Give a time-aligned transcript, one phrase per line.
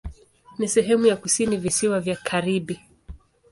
[0.59, 2.79] Ni sehemu ya kusini Visiwa vya Karibi.